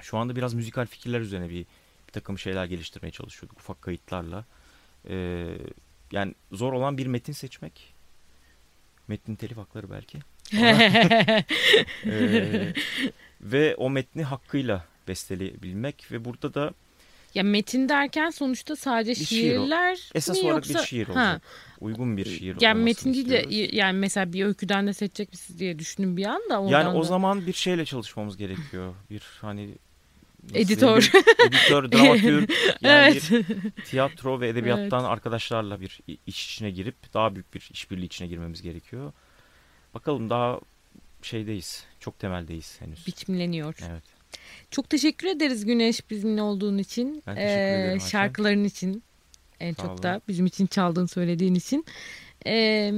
Şu 0.00 0.18
anda 0.18 0.36
biraz 0.36 0.54
müzikal 0.54 0.86
fikirler 0.86 1.20
üzerine 1.20 1.50
bir, 1.50 1.66
bir 2.10 2.12
takım 2.12 2.38
şeyler 2.38 2.64
geliştirmeye 2.64 3.12
çalışıyorduk 3.12 3.58
ufak 3.58 3.82
kayıtlarla. 3.82 4.44
Ee, 5.08 5.46
yani 6.12 6.34
zor 6.52 6.72
olan 6.72 6.98
bir 6.98 7.06
metin 7.06 7.32
seçmek. 7.32 7.94
Metnin 9.08 9.36
telif 9.36 9.56
hakları 9.56 9.90
belki. 9.90 10.18
ee, 12.06 12.72
ve 13.40 13.76
o 13.76 13.90
metni 13.90 14.22
hakkıyla 14.22 14.84
besteleyebilmek 15.08 16.12
ve 16.12 16.24
burada 16.24 16.54
da 16.54 16.74
ya 17.34 17.42
metin 17.42 17.88
derken 17.88 18.30
sonuçta 18.30 18.76
sadece 18.76 19.20
bir 19.20 19.26
şiirler 19.26 19.96
şiir 19.96 20.12
Esas 20.14 20.36
mi 20.36 20.44
olarak 20.44 20.56
yoksa... 20.56 20.82
bir 20.82 20.86
şiir 20.86 21.08
olacak. 21.08 21.24
Ha. 21.24 21.40
Uygun 21.80 22.16
bir 22.16 22.24
şiir 22.24 22.56
Yani 22.60 22.82
metin 22.82 23.14
değil 23.14 23.28
de 23.28 23.46
yani 23.76 23.98
mesela 23.98 24.32
bir 24.32 24.44
öyküden 24.44 24.86
de 24.86 24.92
seçecek 24.92 25.30
misiniz 25.30 25.60
diye 25.60 25.78
düşündüm 25.78 26.16
bir 26.16 26.24
anda. 26.24 26.70
Yani 26.70 26.88
o 26.88 27.02
da... 27.02 27.06
zaman 27.06 27.46
bir 27.46 27.52
şeyle 27.52 27.84
çalışmamız 27.84 28.36
gerekiyor. 28.36 28.94
Bir 29.10 29.22
hani 29.40 29.74
editör, 30.54 31.10
editör, 31.46 31.92
dramatür 31.92 32.48
yani 32.80 33.18
evet. 33.18 33.30
bir 33.30 33.84
tiyatro 33.84 34.40
ve 34.40 34.48
edebiyattan 34.48 35.00
evet. 35.00 35.10
arkadaşlarla 35.10 35.80
bir 35.80 36.00
iş 36.26 36.52
içine 36.52 36.70
girip 36.70 37.14
daha 37.14 37.34
büyük 37.34 37.54
bir 37.54 37.68
işbirliği 37.72 38.06
içine 38.06 38.28
girmemiz 38.28 38.62
gerekiyor. 38.62 39.12
Bakalım 39.94 40.30
daha 40.30 40.60
şeydeyiz. 41.22 41.84
Çok 42.00 42.18
temeldeyiz 42.18 42.80
henüz. 42.80 43.06
Biçimleniyor. 43.06 43.74
Evet. 43.90 44.04
Çok 44.70 44.90
teşekkür 44.90 45.26
ederiz 45.26 45.64
Güneş 45.64 46.10
bizimle 46.10 46.42
olduğun 46.42 46.78
için. 46.78 47.22
Ben 47.26 47.34
teşekkür 47.34 47.52
ee, 47.52 47.84
ederim. 47.84 48.00
Şarkıların 48.00 48.64
için 48.64 49.02
en 49.60 49.72
Sağ 49.72 49.82
çok 49.82 49.90
olun. 49.90 50.02
da 50.02 50.20
bizim 50.28 50.46
için 50.46 50.66
çaldığın 50.66 51.06
söylediğin 51.06 51.54
için. 51.54 51.84
Ee, 52.46 52.92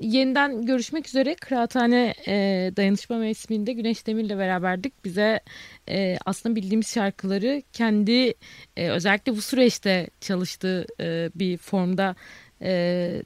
yeniden 0.00 0.66
görüşmek 0.66 1.08
üzere 1.08 1.34
Kıraathane 1.34 2.14
e, 2.26 2.32
Dayanışma 2.76 3.16
Mevsimi'nde 3.16 3.72
Güneş 3.72 4.06
Demir'le 4.06 4.38
beraberdik. 4.38 5.04
Bize 5.04 5.40
e, 5.88 6.16
aslında 6.26 6.56
bildiğimiz 6.56 6.94
şarkıları 6.94 7.62
kendi 7.72 8.34
e, 8.76 8.88
özellikle 8.88 9.36
bu 9.36 9.42
süreçte 9.42 10.08
çalıştığı 10.20 10.86
e, 11.00 11.30
bir 11.34 11.56
formda 11.56 12.16
e, 12.62 13.22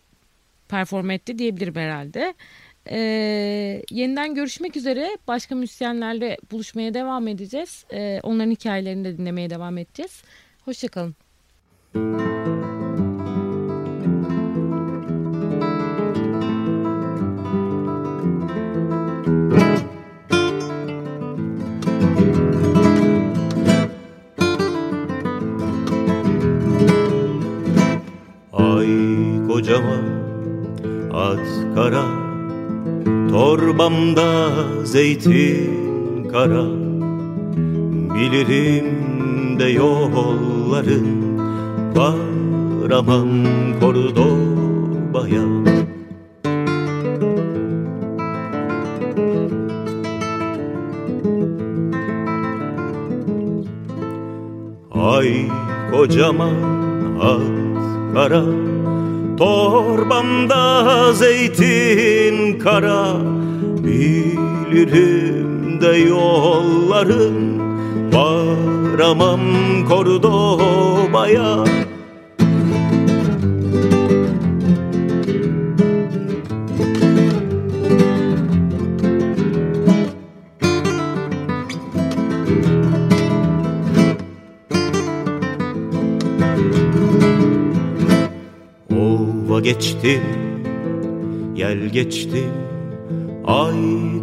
perform 0.69 1.11
etti 1.11 1.39
diyebilirim 1.39 1.75
herhalde. 1.75 2.35
Ee, 2.91 3.83
yeniden 3.91 4.35
görüşmek 4.35 4.77
üzere. 4.77 5.19
Başka 5.29 5.55
müzisyenlerle 5.55 6.37
buluşmaya 6.51 6.95
devam 6.95 7.29
edeceğiz. 7.29 7.85
Ee, 7.93 8.21
onların 8.23 8.51
hikayelerini 8.51 9.05
de 9.05 9.19
dinlemeye 9.19 9.51
devam 9.51 9.79
edeceğiz. 9.79 10.23
Hoşçakalın. 10.65 11.15
Ay 11.95 12.58
kara. 31.79 32.07
Torbamda 33.31 34.31
zeytin 34.85 36.29
kara. 36.33 36.67
Bilirim 38.15 38.89
de 39.59 39.69
yolların 39.81 41.09
Varamam 41.99 43.31
Kordoba'ya 43.81 45.45
Ay 54.95 55.31
kocaman 55.91 56.57
at 57.33 57.47
kara 58.15 58.68
Torbamda 59.39 61.13
zeytin 61.13 62.59
kara 62.59 63.17
Bilirim 63.85 65.81
de 65.81 65.97
yolların 65.97 67.59
Varamam 68.13 69.41
Kordoba'ya 69.89 71.65
geçtim 90.09 90.23
Yel 91.57 91.89
geçtim 91.89 92.53
Ay 93.47 93.75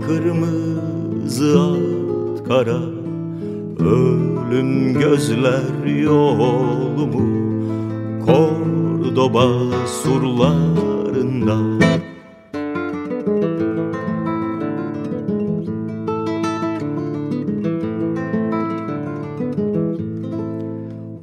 kırmızı 0.07 1.61
at 1.61 2.47
kara. 2.47 2.79
Ölüm 3.79 4.99
gözler 4.99 5.85
yolumu 6.03 7.45
Kordoba 8.25 9.47
surlarında. 9.87 11.57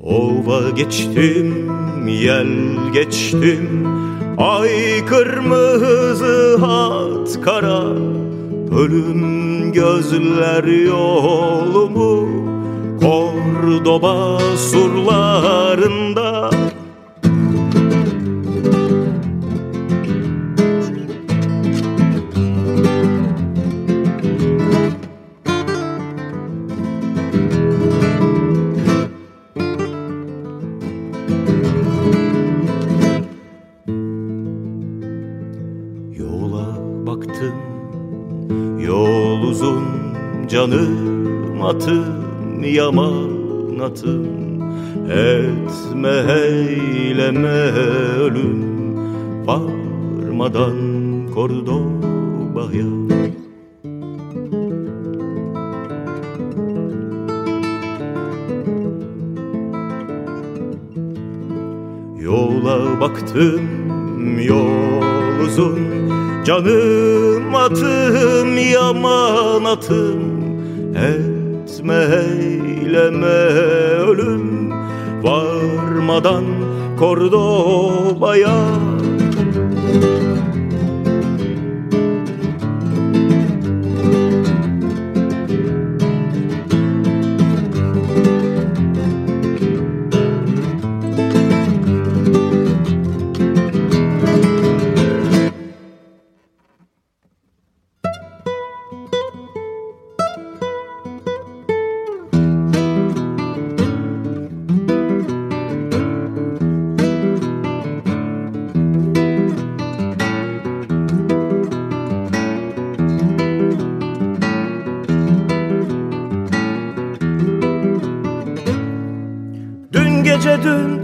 Ova 0.02 0.70
geçtim, 0.70 1.70
yel 2.08 2.48
geçtim. 2.92 3.91
Ay 4.38 5.04
kırmızı 5.06 6.56
hat 6.60 7.40
kara? 7.44 7.82
Ölüm 8.78 9.72
gözler 9.72 10.64
yolumu 10.64 12.28
Kordoba 13.00 14.38
surlarında 14.56 15.61
Etme 45.92 46.24
eyleme 46.28 47.58
ölüm. 48.20 48.62
Varmadan 49.46 50.76
Kordoba'ya 51.34 52.92
Yola 62.20 63.00
baktım 63.00 63.60
yol 64.46 65.44
uzun. 65.44 65.78
Canım 66.44 67.54
atım 67.54 68.58
yaman 68.58 69.64
atım. 69.64 70.22
Etme 70.96 71.94
eyleme 71.94 73.26
ölüm 74.08 74.51
Varmadan 75.22 76.46
Kordoba'ya 76.98 78.58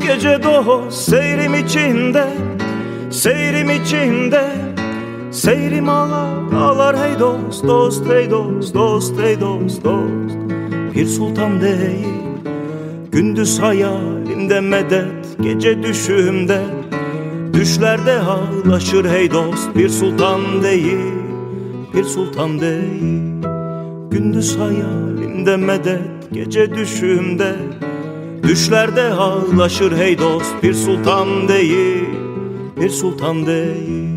gece 0.00 0.42
dost 0.42 1.10
seyrim 1.10 1.54
içinde 1.54 2.26
Seyrim 3.10 3.70
içinde. 3.70 4.44
Seyrim 5.30 5.88
ağlar 5.88 6.52
ağlar 6.52 6.96
hey 6.98 7.18
dost 7.18 7.64
dost 7.64 8.08
hey 8.08 8.30
dost 8.30 8.74
dost 8.74 9.20
hey 9.20 9.40
dost 9.40 9.84
dost. 9.84 10.36
Bir 10.94 11.06
sultan 11.06 11.60
değil 11.60 12.06
Gündüz 13.12 13.58
hayalimde 13.58 14.60
medet 14.60 15.38
Gece 15.40 15.82
düşümde. 15.82 16.60
Düşlerde 17.52 18.18
ağlaşır 18.20 19.04
hey 19.04 19.30
dost 19.30 19.76
Bir 19.76 19.88
sultan 19.88 20.62
değil 20.62 21.14
Bir 21.94 22.04
sultan 22.04 22.60
değil. 22.60 23.42
Gündüz 24.10 24.58
hayalimde 24.58 25.56
medet 25.56 26.32
Gece 26.32 26.74
düşümde 26.74 27.56
Düşlerde 28.42 29.02
ağlaşır 29.02 29.96
hey 29.96 30.18
dost 30.18 30.62
bir 30.62 30.74
sultan 30.74 31.48
değil 31.48 32.08
Bir 32.80 32.90
sultan 32.90 33.46
değil. 33.46 34.08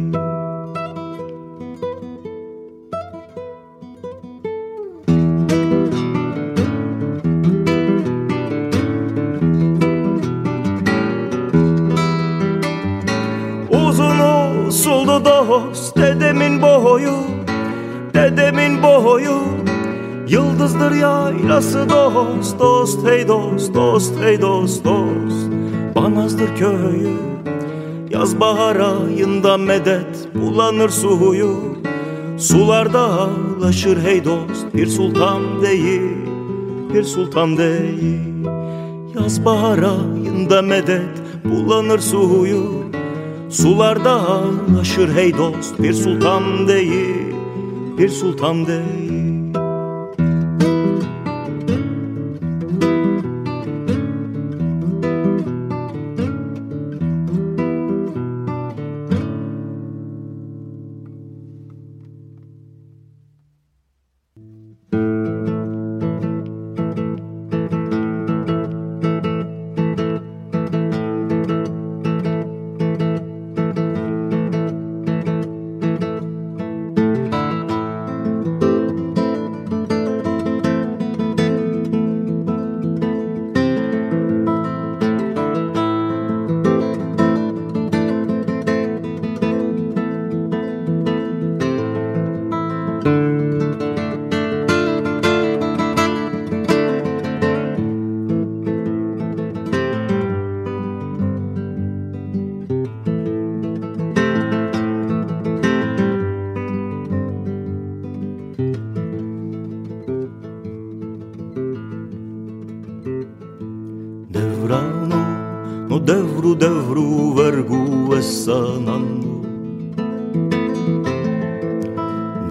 Uzun 13.69 14.19
usuldu 14.67 15.25
dost 15.25 15.97
Yıldızdır 20.31 20.91
yaylası 20.91 21.89
dost 21.89 22.59
dost 22.59 23.07
hey 23.07 23.27
dost 23.27 23.75
dost 23.75 24.13
hey 24.21 24.41
dost 24.41 24.85
dost. 24.85 25.51
Banazdır 25.95 26.55
köyü 26.55 27.17
Yaz 28.09 28.39
bahar 28.39 28.75
ayında 28.75 29.57
medet 29.57 30.35
bulanır 30.35 30.89
suyu. 30.89 31.55
Sularda 32.37 32.99
ağlaşır 32.99 34.03
hey 34.03 34.25
dost 34.25 34.73
bir 34.73 34.87
sultan 34.87 35.61
değil 35.61 36.17
bir 36.93 37.03
sultan 37.03 37.57
değil. 37.57 38.47
Yaz 39.15 39.45
bahar 39.45 39.79
ayında 39.79 40.61
medet 40.61 41.21
bulanır 41.45 41.99
suyu. 41.99 42.63
Sularda 43.49 44.11
ağlaşır 44.11 45.15
hey 45.15 45.37
dost 45.37 45.79
bir 45.79 45.93
sultan 45.93 46.67
değil 46.67 47.35
bir 47.97 48.09
sultan 48.09 48.67
değil 48.67 49.20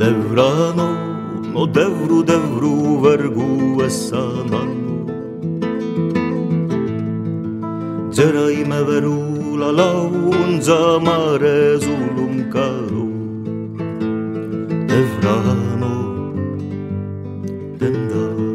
Devrano 0.00 0.88
no 1.52 1.66
devru 1.66 2.22
devru 2.22 3.00
vergu 3.02 3.82
essananno 3.84 4.96
Zeraime 8.10 8.80
veru 8.88 9.56
la 9.60 9.70
launza 9.80 10.98
mare 11.06 11.78
zulum 11.84 12.34
caro 12.54 13.06
Devrano 14.88 15.94
Dendano 17.76 18.48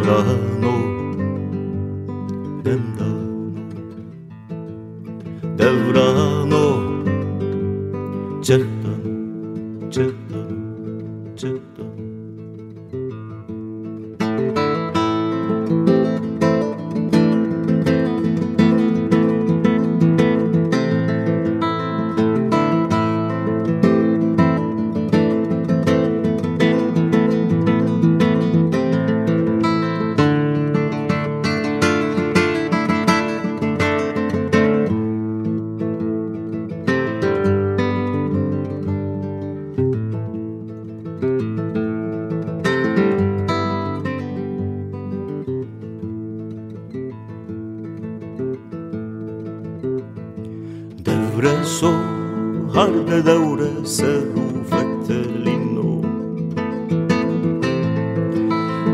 da. 0.05 0.74
vreso 51.35 51.91
Har 52.73 52.91
de 53.09 53.21
daure 53.21 53.71
se 53.83 54.11
rufete 54.33 55.19
lino 55.45 56.01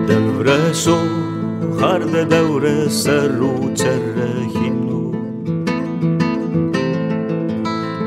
Del 0.08 0.26
vreso 0.40 0.98
Har 1.80 2.00
de 2.14 2.24
daure 2.26 2.90
se 2.90 3.18
rucere 3.38 4.32
hino 4.54 5.02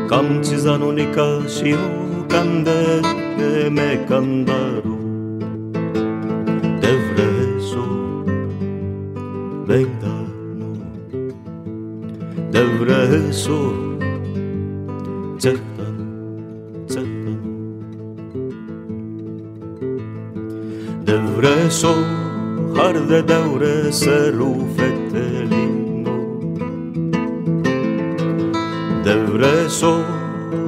Cam 0.08 0.42
cizanonica 0.42 1.28
și 1.58 1.68
eu 1.68 2.24
Cam 2.28 2.62
de 2.62 3.02
me 3.68 4.04
candar 4.08 4.83
devre 23.94 24.00
seru 24.00 24.54
fettelino 24.76 26.16
Devreso 29.04 29.94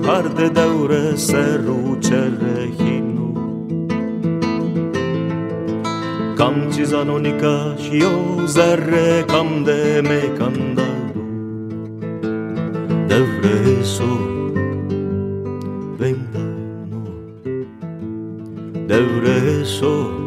harde 0.04 0.48
devre 0.54 1.16
seru 1.16 1.98
cerrehino 2.00 3.28
Kamcizano 6.36 7.18
nikashio 7.18 8.46
zerre 8.46 9.24
kamde 9.26 10.02
me 10.02 10.20
kandaru 10.38 11.24
Devreso 13.08 14.12
vendano 15.98 17.02
Devreso 18.86 19.94
certan 19.96 20.25